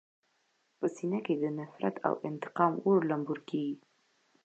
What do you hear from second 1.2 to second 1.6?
کې د